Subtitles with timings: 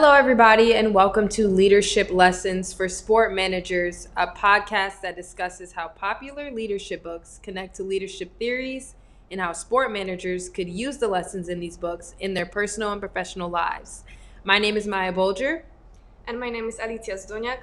[0.00, 5.88] Hello, everybody, and welcome to Leadership Lessons for Sport Managers, a podcast that discusses how
[5.88, 8.94] popular leadership books connect to leadership theories
[9.32, 13.00] and how sport managers could use the lessons in these books in their personal and
[13.00, 14.04] professional lives.
[14.44, 15.62] My name is Maya Bolger.
[16.28, 17.62] And my name is Alicia Zduniak.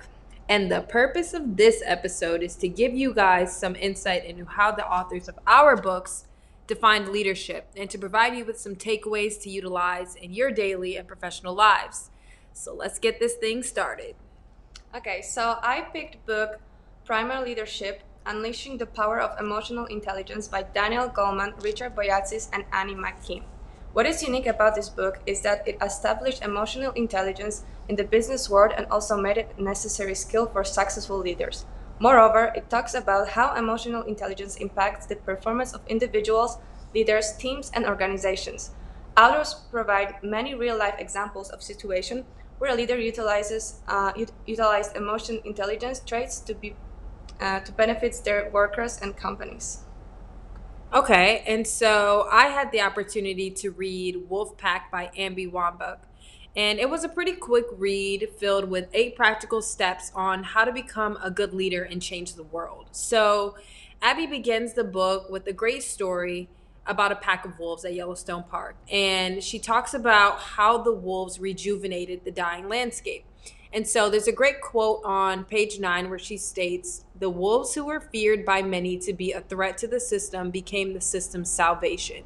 [0.49, 4.73] And the purpose of this episode is to give you guys some insight into how
[4.73, 6.25] the authors of our books
[6.67, 11.07] defined leadership and to provide you with some takeaways to utilize in your daily and
[11.07, 12.09] professional lives.
[12.57, 14.15] So let's get this thing started.
[14.95, 16.61] Okay, so I picked book
[17.03, 22.95] Primal Leadership Unleashing the Power of Emotional Intelligence by Daniel Goleman, Richard Boyatzis, and Annie
[22.95, 23.43] McKee.
[23.91, 28.49] What is unique about this book is that it established emotional intelligence in the business
[28.49, 31.65] world and also made it a necessary skill for successful leaders.
[31.99, 36.57] Moreover, it talks about how emotional intelligence impacts the performance of individuals,
[36.93, 38.71] leaders, teams, and organizations.
[39.17, 42.25] Authors provide many real-life examples of situations
[42.57, 44.11] where a leader utilizes uh,
[44.45, 46.75] utilized emotion intelligence traits to be
[47.39, 49.79] uh, to benefit their workers and companies.
[50.93, 55.99] Okay, and so I had the opportunity to read Wolfpack by Abby Wambach.
[56.55, 60.71] And it was a pretty quick read filled with eight practical steps on how to
[60.71, 62.87] become a good leader and change the world.
[62.91, 63.57] So,
[64.01, 66.47] Abby begins the book with a great story
[66.87, 68.75] about a pack of wolves at Yellowstone Park.
[68.91, 73.25] And she talks about how the wolves rejuvenated the dying landscape.
[73.73, 77.85] And so there's a great quote on page nine where she states The wolves who
[77.85, 82.23] were feared by many to be a threat to the system became the system's salvation.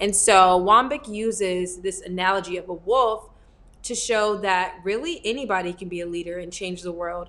[0.00, 3.28] And so Wambach uses this analogy of a wolf
[3.82, 7.28] to show that really anybody can be a leader and change the world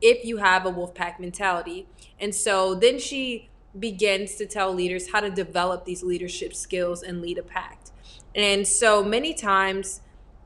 [0.00, 1.86] if you have a wolf pack mentality.
[2.18, 7.22] And so then she begins to tell leaders how to develop these leadership skills and
[7.22, 7.90] lead a pact.
[8.34, 10.00] And so many times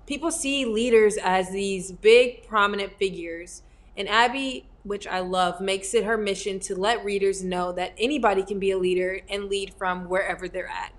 [0.06, 3.62] people see leaders as these big prominent figures.
[3.96, 8.42] And Abby, which I love, makes it her mission to let readers know that anybody
[8.42, 10.92] can be a leader and lead from wherever they're at.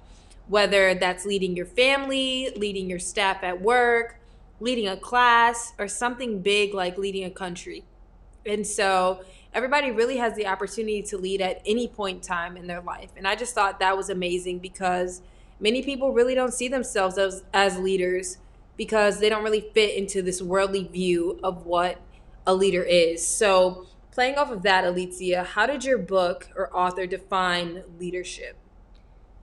[0.47, 4.19] Whether that's leading your family, leading your staff at work,
[4.59, 7.83] leading a class, or something big like leading a country.
[8.45, 9.23] And so
[9.57, 13.09] everybody really has the opportunity to lead at any point in time in their life.
[13.17, 15.23] And I just thought that was amazing because
[15.59, 18.37] many people really don't see themselves as, as leaders
[18.77, 21.99] because they don't really fit into this worldly view of what
[22.45, 23.25] a leader is.
[23.25, 28.57] So, playing off of that, Alicia, how did your book or author define leadership?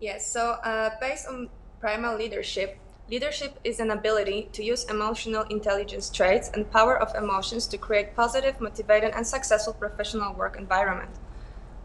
[0.00, 1.50] Yes, so uh, based on
[1.80, 2.78] primal leadership,
[3.10, 8.16] Leadership is an ability to use emotional intelligence traits and power of emotions to create
[8.16, 11.10] positive, motivated, and successful professional work environment.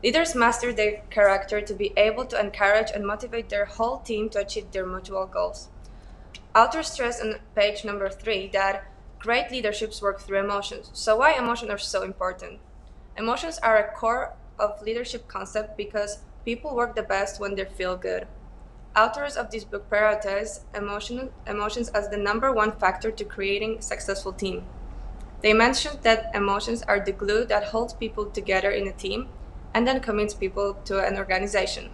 [0.02, 4.40] Leaders master their character to be able to encourage and motivate their whole team to
[4.40, 5.68] achieve their mutual goals.
[6.56, 8.86] Authors stress on page number three that
[9.20, 10.90] great leaderships work through emotions.
[10.94, 12.60] So why emotions are so important?
[13.18, 17.98] Emotions are a core of leadership concept because people work the best when they feel
[17.98, 18.26] good.
[18.96, 23.82] Authors of this book prioritize emotion, emotions as the number one factor to creating a
[23.82, 24.66] successful team.
[25.42, 29.30] They mentioned that emotions are the glue that holds people together in a team
[29.74, 31.92] and then commits people to an organization.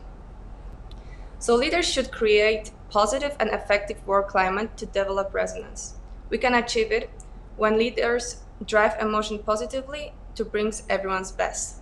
[1.37, 5.95] So leaders should create positive and effective work climate to develop resonance.
[6.29, 7.09] We can achieve it
[7.57, 11.81] when leaders drive emotion positively to bring everyone's best.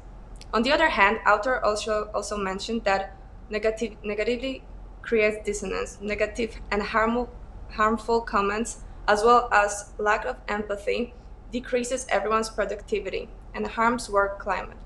[0.54, 3.16] On the other hand, author also also mentioned that
[3.50, 4.64] negative, negatively
[5.04, 7.30] creates dissonance, negative and harmful,
[7.72, 11.14] harmful comments, as well as lack of empathy,
[11.52, 14.78] decreases everyone's productivity and harms work climate.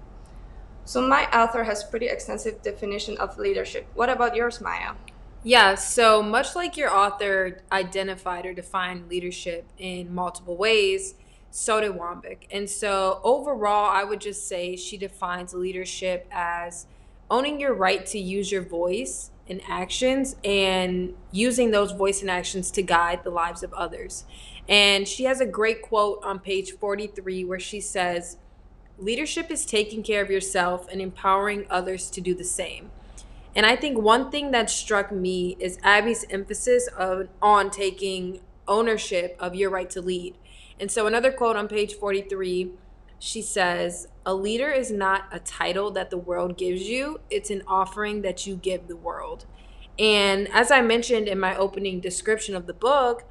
[0.83, 3.88] So my author has pretty extensive definition of leadership.
[3.94, 4.94] What about yours, Maya?
[5.44, 11.16] Yeah, so much like your author identified or defined leadership in multiple ways,
[11.51, 12.47] so did Wambach.
[12.51, 16.87] And so overall, I would just say she defines leadership as
[17.29, 22.72] owning your right to use your voice and actions and using those voice and actions
[22.72, 24.26] to guide the lives of others.
[24.67, 28.38] And she has a great quote on page 43 where she says,
[28.97, 32.90] Leadership is taking care of yourself and empowering others to do the same.
[33.55, 39.35] And I think one thing that struck me is Abby's emphasis of, on taking ownership
[39.40, 40.35] of your right to lead.
[40.79, 42.72] And so, another quote on page 43
[43.19, 47.64] she says, A leader is not a title that the world gives you, it's an
[47.67, 49.46] offering that you give the world.
[49.99, 53.23] And as I mentioned in my opening description of the book,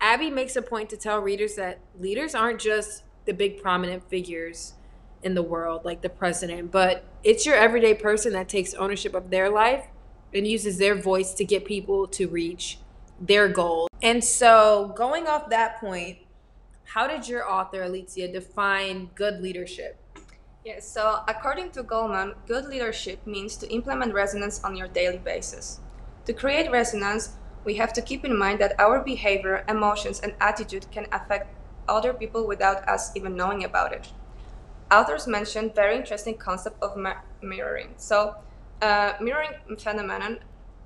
[0.00, 4.74] Abby makes a point to tell readers that leaders aren't just the big prominent figures
[5.22, 9.30] in the world, like the president, but it's your everyday person that takes ownership of
[9.30, 9.86] their life
[10.34, 12.78] and uses their voice to get people to reach
[13.20, 13.88] their goals.
[14.02, 16.18] And so, going off that point,
[16.94, 19.96] how did your author, Alicia, define good leadership?
[20.62, 25.80] Yes, so according to Goleman, good leadership means to implement resonance on your daily basis.
[26.26, 27.30] To create resonance,
[27.64, 31.56] we have to keep in mind that our behavior, emotions, and attitude can affect
[31.88, 34.12] other people without us even knowing about it.
[34.90, 36.98] Authors mentioned very interesting concept of
[37.40, 37.94] mirroring.
[37.96, 38.36] So,
[38.82, 40.40] uh, mirroring phenomenon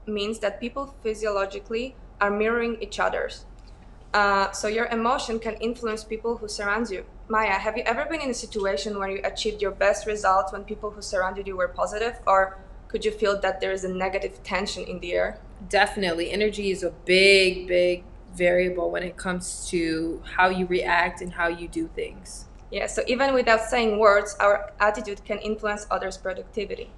[0.07, 3.45] means that people physiologically are mirroring each other's.
[4.17, 7.05] Uh, so your emotion can influence people who surround you.
[7.29, 10.65] Maya, have you ever been in a situation where you achieved your best results when
[10.65, 12.57] people who surrounded you were positive, or
[12.89, 15.39] could you feel that there is a negative tension in the air?
[15.69, 18.05] Definitely, energy is a big, big
[18.35, 22.47] variable when it comes to how you react and how you do things.
[22.71, 26.89] Yeah, so even without saying words, our attitude can influence others' productivity.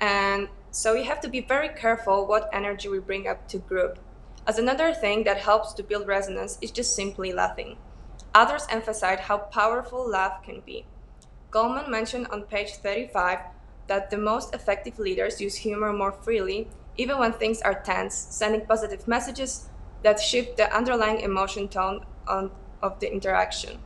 [0.00, 3.98] And so we have to be very careful what energy we bring up to group
[4.48, 7.76] as another thing that helps to build resonance is just simply laughing.
[8.34, 10.86] Others emphasize how powerful laugh can be.
[11.50, 13.40] Goleman mentioned on page 35
[13.88, 18.64] that the most effective leaders use humor more freely, even when things are tense, sending
[18.64, 19.68] positive messages
[20.02, 22.50] that shift the underlying emotion tone on,
[22.82, 23.78] of the interaction.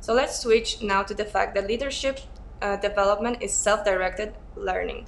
[0.00, 2.20] So let's switch now to the fact that leadership
[2.60, 5.06] uh, development is self directed learning.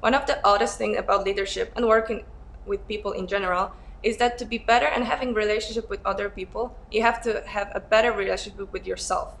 [0.00, 2.24] One of the oddest things about leadership and working
[2.64, 3.72] with people in general
[4.02, 7.70] is that to be better and having relationship with other people, you have to have
[7.74, 9.34] a better relationship with yourself.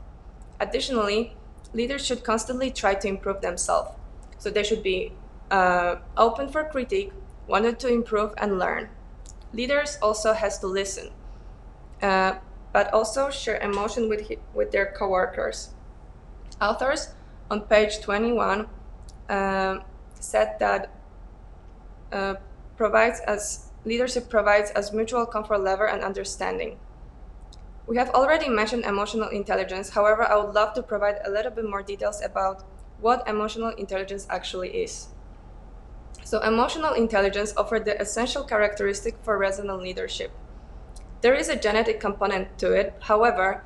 [0.60, 1.36] Additionally,
[1.72, 3.96] leaders should constantly try to improve themselves.
[4.38, 5.12] So they should be
[5.50, 7.12] uh, open for critique,
[7.46, 8.90] wanted to improve and learn.
[9.52, 11.10] Leaders also has to listen,
[12.02, 12.34] uh,
[12.72, 15.74] but also share emotion with with their coworkers.
[16.60, 17.14] Authors
[17.50, 18.68] on page 21
[19.28, 19.78] uh,
[20.20, 20.94] said that
[22.12, 22.34] uh,
[22.76, 26.78] provides us leadership provides as mutual comfort level and understanding.
[27.86, 31.68] We have already mentioned emotional intelligence, however, I would love to provide a little bit
[31.68, 32.62] more details about
[33.00, 35.08] what emotional intelligence actually is.
[36.24, 40.30] So, emotional intelligence offers the essential characteristic for resonant leadership.
[41.22, 43.64] There is a genetic component to it, however,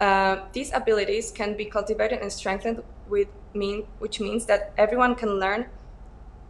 [0.00, 5.38] uh, these abilities can be cultivated and strengthened, with mean, which means that everyone can
[5.38, 5.66] learn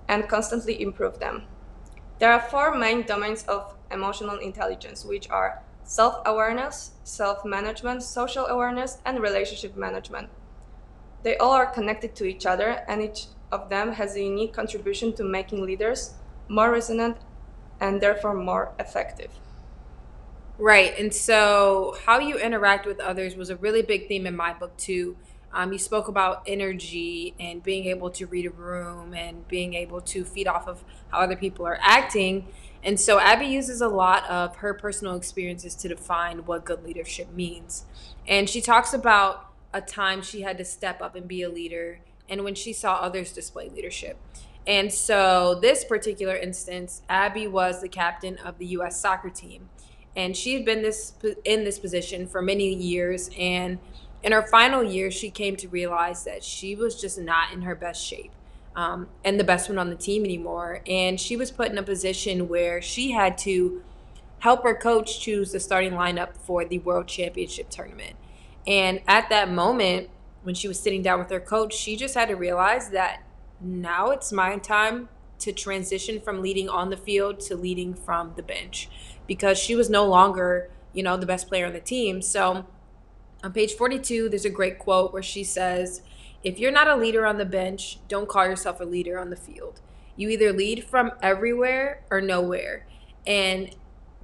[0.08, 1.46] and constantly improve them.
[2.22, 8.46] There are four main domains of emotional intelligence, which are self awareness, self management, social
[8.46, 10.28] awareness, and relationship management.
[11.24, 15.12] They all are connected to each other, and each of them has a unique contribution
[15.14, 16.14] to making leaders
[16.46, 17.16] more resonant
[17.80, 19.32] and therefore more effective.
[20.58, 20.96] Right.
[20.96, 24.76] And so, how you interact with others was a really big theme in my book,
[24.76, 25.16] too.
[25.54, 30.00] Um, you spoke about energy and being able to read a room and being able
[30.00, 32.46] to feed off of how other people are acting.
[32.82, 37.32] And so Abby uses a lot of her personal experiences to define what good leadership
[37.32, 37.84] means.
[38.26, 42.00] And she talks about a time she had to step up and be a leader
[42.28, 44.18] and when she saw others display leadership.
[44.66, 49.68] And so, this particular instance, Abby was the captain of the US soccer team.
[50.14, 51.14] And she had been this
[51.44, 53.78] in this position for many years and
[54.22, 57.74] in her final year, she came to realize that she was just not in her
[57.74, 58.32] best shape
[58.76, 60.82] um, and the best one on the team anymore.
[60.86, 63.82] And she was put in a position where she had to
[64.38, 68.16] help her coach choose the starting lineup for the World Championship tournament.
[68.66, 70.08] And at that moment,
[70.42, 73.22] when she was sitting down with her coach, she just had to realize that
[73.60, 75.08] now it's my time
[75.38, 78.88] to transition from leading on the field to leading from the bench
[79.26, 82.22] because she was no longer, you know, the best player on the team.
[82.22, 82.66] So
[83.42, 86.02] on page 42, there's a great quote where she says,
[86.44, 89.36] If you're not a leader on the bench, don't call yourself a leader on the
[89.36, 89.80] field.
[90.16, 92.86] You either lead from everywhere or nowhere.
[93.26, 93.74] And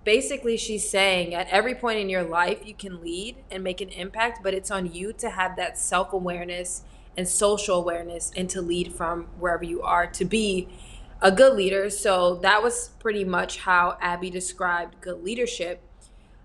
[0.04, 3.88] basically, she's saying at every point in your life, you can lead and make an
[3.88, 6.82] impact, but it's on you to have that self awareness
[7.16, 10.68] and social awareness and to lead from wherever you are to be
[11.20, 11.90] a good leader.
[11.90, 15.82] So that was pretty much how Abby described good leadership.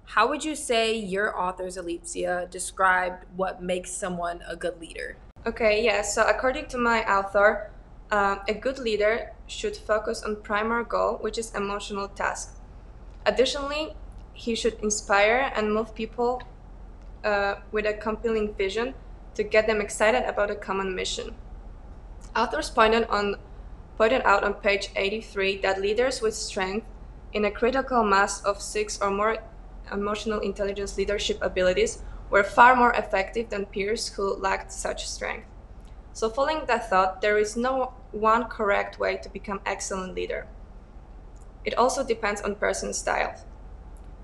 [0.05, 5.17] How would you say your authors, Alicia, described what makes someone a good leader?
[5.45, 6.01] Okay, yeah.
[6.01, 7.71] So according to my author,
[8.11, 12.55] um, a good leader should focus on primary goal, which is emotional task.
[13.25, 13.95] Additionally,
[14.33, 16.41] he should inspire and move people
[17.23, 18.93] uh, with a compelling vision
[19.35, 21.33] to get them excited about a common mission.
[22.35, 23.35] Authors pointed on
[23.97, 26.85] pointed out on page 83 that leaders with strength
[27.31, 29.37] in a critical mass of six or more
[29.91, 35.47] emotional intelligence leadership abilities were far more effective than peers who lacked such strength.
[36.13, 40.47] So, following that thought, there is no one correct way to become excellent leader.
[41.65, 43.35] It also depends on person's style.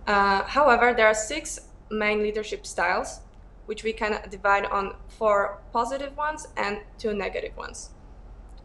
[0.05, 3.21] Uh, however, there are six main leadership styles,
[3.65, 7.91] which we can divide on four positive ones and two negative ones.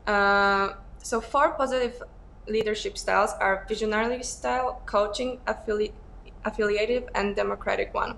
[0.06, 2.02] Uh, so, four positive
[2.46, 5.92] leadership styles are visionary style, coaching, affili-
[6.44, 8.16] affiliative, and democratic one.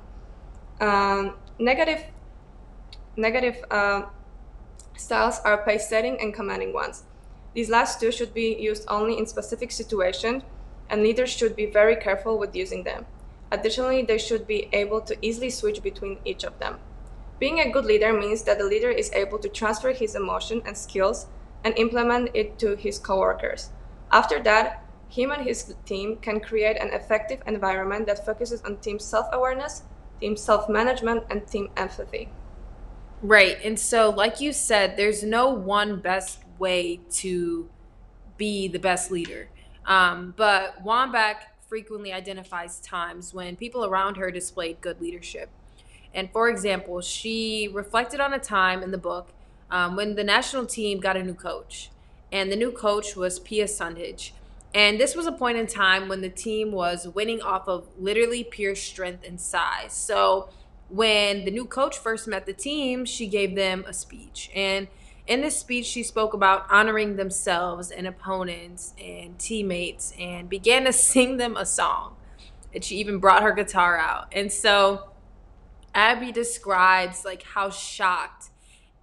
[0.80, 2.04] Um, negative
[3.16, 4.02] negative uh,
[4.96, 7.04] styles are pace setting and commanding ones.
[7.54, 10.42] These last two should be used only in specific situations,
[10.90, 13.06] and leaders should be very careful with using them.
[13.50, 16.78] Additionally, they should be able to easily switch between each of them.
[17.38, 20.76] Being a good leader means that the leader is able to transfer his emotion and
[20.76, 21.26] skills
[21.64, 23.70] and implement it to his coworkers.
[24.10, 28.98] After that, him and his team can create an effective environment that focuses on team
[28.98, 29.82] self awareness,
[30.20, 32.28] team self management, and team empathy.
[33.22, 33.58] Right.
[33.64, 37.68] And so, like you said, there's no one best way to
[38.36, 39.48] be the best leader.
[39.86, 41.36] Um, but Wambach
[41.68, 45.48] frequently identifies times when people around her displayed good leadership.
[46.14, 49.28] And for example, she reflected on a time in the book
[49.70, 51.90] um, when the national team got a new coach.
[52.32, 54.32] And the new coach was Pia Sundhage.
[54.76, 58.44] And this was a point in time when the team was winning off of literally
[58.44, 59.94] pure strength and size.
[59.94, 60.50] So
[60.90, 64.50] when the new coach first met the team, she gave them a speech.
[64.54, 64.88] And
[65.26, 70.92] in this speech, she spoke about honoring themselves and opponents and teammates and began to
[71.12, 72.14] sing them a song.
[72.74, 74.26] And she even brought her guitar out.
[74.32, 75.08] And so
[75.94, 78.50] Abby describes like how shocked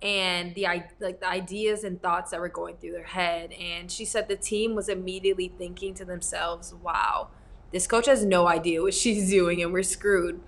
[0.04, 0.68] and the
[1.00, 4.36] like the ideas and thoughts that were going through their head and she said the
[4.36, 7.30] team was immediately thinking to themselves, "Wow,
[7.72, 10.42] this coach has no idea what she's doing and we're screwed."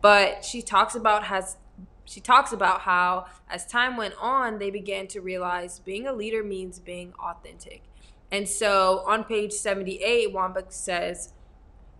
[0.00, 1.58] But she talks about has
[2.04, 6.42] she talks about how as time went on they began to realize being a leader
[6.42, 7.82] means being authentic
[8.30, 11.32] and so on page 78 wambach says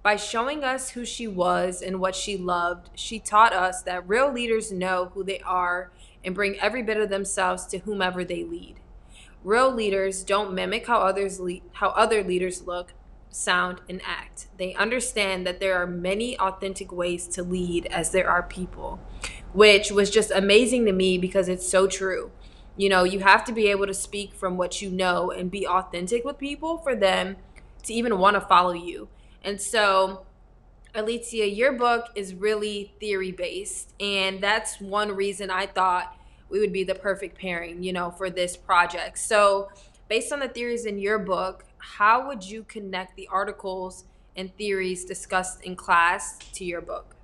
[0.03, 4.31] by showing us who she was and what she loved she taught us that real
[4.31, 5.93] leaders know who they are
[6.25, 8.81] and bring every bit of themselves to whomever they lead
[9.45, 12.95] real leaders don't mimic how others le- how other leaders look
[13.35, 14.47] sound, and act.
[14.59, 19.01] They understand that there are many authentic ways to lead as there are people,
[19.53, 22.31] which was just amazing to me because it's so true.
[22.77, 25.67] You know, you have to be able to speak from what you know and be
[25.67, 27.37] authentic with people for them
[27.85, 29.09] to even want to follow you.
[29.43, 30.25] And so,
[30.95, 33.95] Alicia, your book is really theory based.
[33.99, 36.17] And that's one reason I thought
[36.51, 39.19] we would be the perfect pairing, you know, for this project.
[39.19, 39.71] So,
[40.09, 44.05] based on the theories in your book, how would you connect the articles
[44.37, 47.17] and theories discussed in class to your book?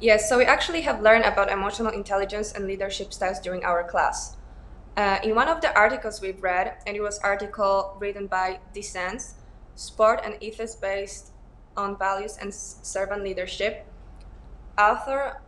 [0.00, 4.36] Yes, so we actually have learned about emotional intelligence and leadership styles during our class.
[4.96, 9.34] Uh, in one of the articles we've read, and it was article written by Dissens,
[9.74, 11.31] Sport and Ethos Based
[11.76, 13.86] on Values and Servant Leadership,
[14.78, 15.40] author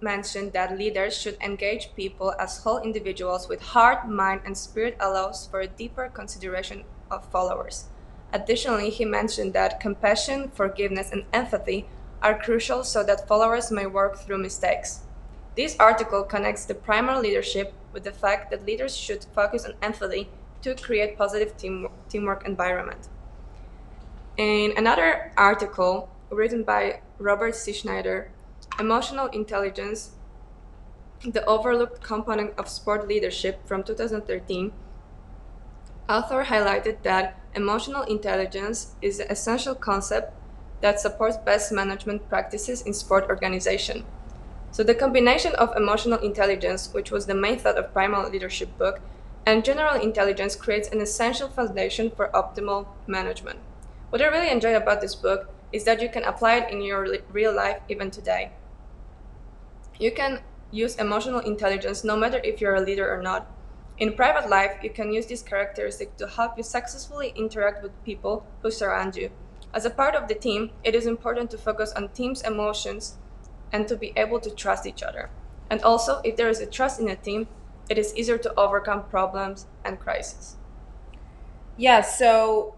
[0.00, 5.46] mentioned that leaders should engage people as whole individuals with heart, mind, and spirit allows
[5.46, 7.86] for a deeper consideration of followers.
[8.32, 11.86] Additionally, he mentioned that compassion, forgiveness, and empathy
[12.22, 15.00] are crucial so that followers may work through mistakes.
[15.56, 20.28] This article connects the primary leadership with the fact that leaders should focus on empathy
[20.62, 23.08] to create positive team, teamwork environment.
[24.40, 27.74] In another article written by Robert C.
[27.74, 28.30] Schneider,
[28.78, 30.12] Emotional Intelligence,
[31.22, 34.72] the Overlooked Component of Sport Leadership from 2013,
[36.08, 40.32] author highlighted that emotional intelligence is an essential concept
[40.80, 44.06] that supports best management practices in sport organization.
[44.70, 49.00] So the combination of emotional intelligence, which was the main thought of Primal Leadership book,
[49.44, 53.58] and general intelligence creates an essential foundation for optimal management.
[54.10, 57.06] What I really enjoy about this book is that you can apply it in your
[57.32, 58.52] real life even today.
[59.98, 60.40] You can
[60.70, 63.46] use emotional intelligence no matter if you're a leader or not,
[64.00, 68.46] in private life, you can use this characteristic to help you successfully interact with people
[68.62, 69.30] who surround you.
[69.74, 73.18] As a part of the team, it is important to focus on team's emotions
[73.72, 75.28] and to be able to trust each other.
[75.70, 77.46] And also, if there is a trust in a team,
[77.90, 80.56] it is easier to overcome problems and crises.
[81.76, 82.74] Yeah, so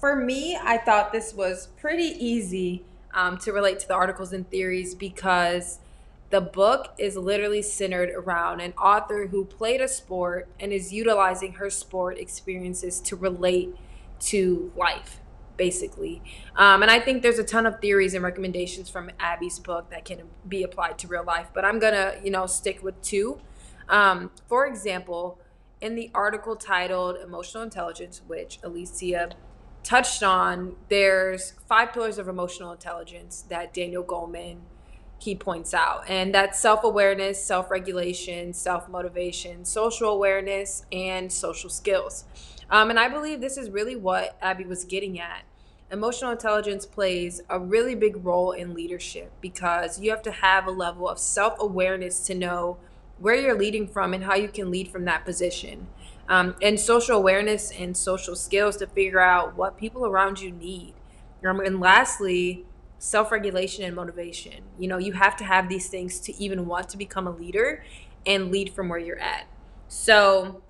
[0.00, 4.48] for me, I thought this was pretty easy um, to relate to the articles and
[4.50, 5.78] theories because
[6.30, 11.54] the book is literally centered around an author who played a sport and is utilizing
[11.54, 13.74] her sport experiences to relate
[14.20, 15.20] to life,
[15.58, 16.22] basically.
[16.56, 20.06] Um, and I think there's a ton of theories and recommendations from Abby's book that
[20.06, 23.40] can be applied to real life, but I'm gonna, you know, stick with two.
[23.88, 25.38] Um, for example,
[25.80, 29.30] in the article titled Emotional Intelligence, which Alicia
[29.82, 34.58] touched on, there's five pillars of emotional intelligence that Daniel Goleman
[35.18, 41.68] he points out, and that's self awareness, self regulation, self motivation, social awareness, and social
[41.68, 42.24] skills.
[42.70, 45.42] Um, and I believe this is really what Abby was getting at.
[45.90, 50.70] Emotional intelligence plays a really big role in leadership because you have to have a
[50.70, 52.78] level of self awareness to know
[53.18, 55.86] where you're leading from and how you can lead from that position.
[56.30, 60.94] Um, and social awareness and social skills to figure out what people around you need.
[61.44, 62.64] Um, and lastly,
[63.00, 64.62] self regulation and motivation.
[64.78, 67.82] You know, you have to have these things to even want to become a leader
[68.24, 69.48] and lead from where you're at.
[69.88, 70.62] So,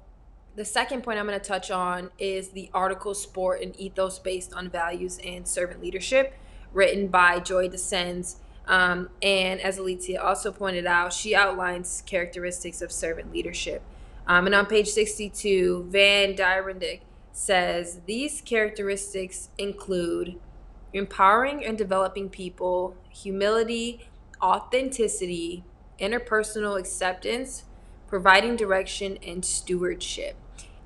[0.57, 4.55] the second point I'm going to touch on is the article Sport and Ethos Based
[4.55, 6.35] on Values and Servant Leadership,
[6.73, 8.37] written by Joy DeSenz.
[8.67, 13.83] Um, and as Alicia also pointed out, she outlines characteristics of servant leadership.
[14.31, 17.01] Um, and on page 62, Van Dierendonck
[17.33, 20.39] says these characteristics include
[20.93, 24.09] empowering and developing people, humility,
[24.41, 25.65] authenticity,
[25.99, 27.65] interpersonal acceptance,
[28.07, 30.37] providing direction, and stewardship.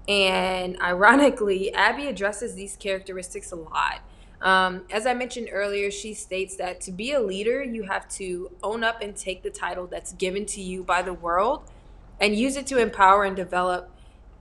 [0.09, 4.01] And ironically, Abby addresses these characteristics a lot.
[4.41, 8.53] Um, as I mentioned earlier, she states that to be a leader, you have to
[8.63, 11.71] own up and take the title that's given to you by the world
[12.21, 13.91] and use it to empower and develop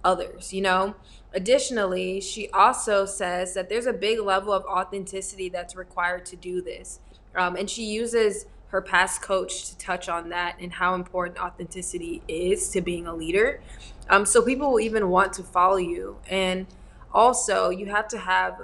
[0.04, 0.96] others, you know?
[1.34, 6.62] Additionally, she also says that there's a big level of authenticity that's required to do
[6.62, 7.00] this.
[7.36, 12.22] Um, and she uses her past coach to touch on that and how important authenticity
[12.28, 13.62] is to being a leader.
[14.10, 16.18] Um, so people will even want to follow you.
[16.30, 16.68] And
[17.12, 18.62] also, you have to have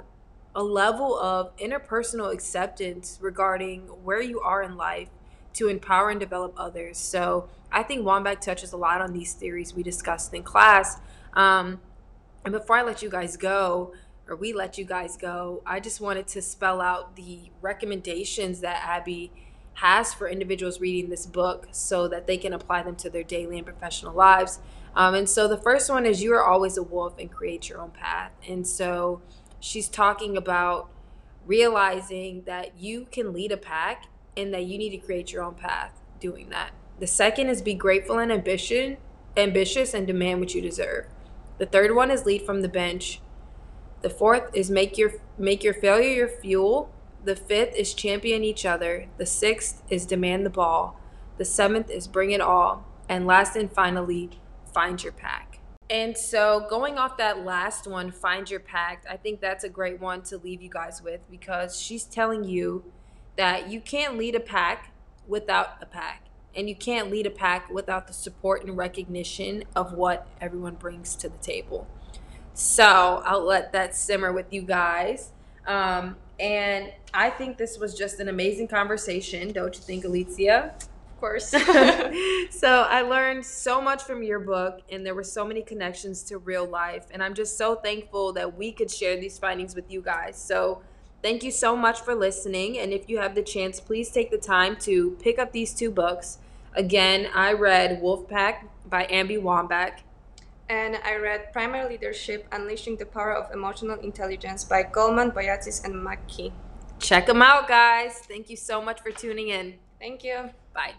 [0.54, 5.08] a level of interpersonal acceptance regarding where you are in life
[5.54, 6.98] to empower and develop others.
[6.98, 10.98] So I think Wambach touches a lot on these theories we discussed in class.
[11.34, 11.80] Um,
[12.44, 13.92] and before I let you guys go,
[14.28, 18.82] or we let you guys go, I just wanted to spell out the recommendations that
[18.84, 19.32] Abby
[19.74, 23.56] has for individuals reading this book so that they can apply them to their daily
[23.56, 24.60] and professional lives.
[24.94, 27.80] Um, and so the first one is you are always a wolf and create your
[27.80, 28.32] own path.
[28.48, 29.22] And so
[29.58, 30.90] she's talking about
[31.46, 35.54] realizing that you can lead a pack and that you need to create your own
[35.54, 36.70] path doing that.
[37.00, 38.98] The second is be grateful and ambition,
[39.34, 41.06] ambitious and demand what you deserve.
[41.56, 43.22] The third one is lead from the bench.
[44.02, 46.92] The fourth is make your make your failure your fuel.
[47.24, 49.06] The fifth is champion each other.
[49.16, 51.00] The sixth is demand the ball.
[51.38, 52.84] The seventh is bring it all.
[53.08, 54.28] And last and finally,
[54.74, 55.58] find your pack.
[55.88, 60.00] And so, going off that last one, find your pack, I think that's a great
[60.00, 62.84] one to leave you guys with because she's telling you
[63.36, 64.92] that you can't lead a pack
[65.26, 69.92] without a pack and you can't lead a pack without the support and recognition of
[69.92, 71.86] what everyone brings to the table.
[72.54, 75.30] So I'll let that simmer with you guys.
[75.66, 80.74] Um, and I think this was just an amazing conversation, don't you think, Alicia?
[80.78, 81.48] Of course.
[82.50, 86.38] so I learned so much from your book, and there were so many connections to
[86.38, 87.06] real life.
[87.12, 90.36] And I'm just so thankful that we could share these findings with you guys.
[90.36, 90.82] So
[91.22, 92.78] Thank you so much for listening.
[92.78, 95.90] And if you have the chance, please take the time to pick up these two
[95.90, 96.38] books.
[96.74, 100.00] Again, I read Wolfpack by Abby Wambach.
[100.68, 105.94] And I read Primary Leadership Unleashing the Power of Emotional Intelligence by Goleman, Boyatzis, and
[105.94, 106.52] McKee.
[107.00, 108.20] Check them out, guys.
[108.20, 109.74] Thank you so much for tuning in.
[109.98, 110.50] Thank you.
[110.72, 110.94] Bye.